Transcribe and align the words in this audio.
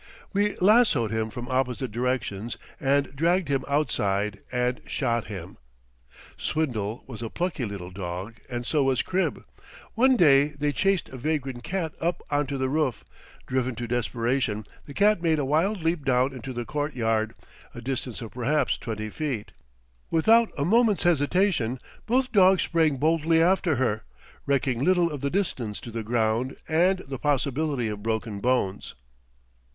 We 0.33 0.55
lassoed 0.57 1.11
him 1.11 1.29
from 1.29 1.47
opposite 1.47 1.91
directions 1.91 2.57
and 2.79 3.15
dragged 3.15 3.49
him 3.49 3.63
outside 3.67 4.39
and 4.51 4.81
shot 4.87 5.25
him. 5.27 5.59
Swindle 6.37 7.03
was 7.05 7.21
a 7.21 7.29
plucky 7.29 7.65
little 7.65 7.91
dog, 7.91 8.37
and 8.49 8.65
so 8.65 8.83
was 8.83 9.03
Crib; 9.03 9.45
one 9.93 10.17
day 10.17 10.53
they 10.59 10.71
chased 10.71 11.09
a 11.09 11.17
vagrant 11.17 11.61
cat 11.61 11.93
up 12.01 12.23
on 12.31 12.47
to 12.47 12.57
the 12.57 12.67
roof; 12.67 13.03
driven 13.45 13.75
to 13.75 13.85
desperation, 13.87 14.65
the 14.87 14.95
cat 14.95 15.21
made 15.21 15.37
a 15.37 15.45
wild 15.45 15.83
leap 15.83 16.03
down 16.03 16.33
into 16.33 16.51
the 16.51 16.65
court 16.65 16.95
yard, 16.95 17.35
a 17.75 17.79
distance 17.79 18.23
of 18.23 18.31
perhaps 18.31 18.79
twenty 18.79 19.11
feet; 19.11 19.51
without 20.09 20.49
a 20.57 20.65
moment's 20.65 21.03
hesitation, 21.03 21.79
both 22.07 22.31
dogs 22.31 22.63
sprang 22.63 22.97
boldly 22.97 23.39
after 23.39 23.75
her, 23.75 24.03
recking 24.47 24.83
little 24.83 25.11
of 25.11 25.21
the 25.21 25.29
distance 25.29 25.79
to 25.79 25.91
the 25.91 26.01
ground 26.01 26.57
and 26.67 27.03
the 27.07 27.19
possibility 27.19 27.87
of 27.87 28.01
broken 28.01 28.39
bones. 28.39 28.95